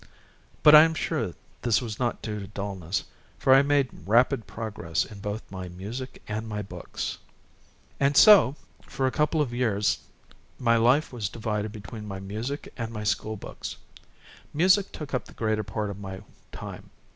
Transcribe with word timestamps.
But 0.63 0.73
I 0.73 0.81
am 0.81 0.95
sure 0.95 1.35
this 1.61 1.79
was 1.79 1.99
not 1.99 2.23
due 2.23 2.39
to 2.39 2.47
dullness, 2.47 3.03
for 3.37 3.53
I 3.53 3.61
made 3.61 4.07
rapid 4.07 4.47
progress 4.47 5.05
in 5.05 5.19
both 5.19 5.43
my 5.51 5.67
music 5.69 6.23
and 6.27 6.47
my 6.49 6.63
books. 6.63 7.19
And 7.99 8.17
so 8.17 8.55
for 8.87 9.05
a 9.05 9.11
couple 9.11 9.43
of 9.43 9.53
years 9.53 9.99
my 10.57 10.75
life 10.75 11.13
was 11.13 11.29
divided 11.29 11.71
between 11.71 12.07
my 12.07 12.19
music 12.19 12.73
and 12.75 12.91
my 12.91 13.03
school 13.03 13.35
books. 13.37 13.77
Music 14.55 14.91
took 14.91 15.13
up 15.13 15.25
the 15.25 15.33
greater 15.33 15.61
part 15.63 15.91
of 15.91 15.99
my 15.99 16.21
time. 16.51 16.89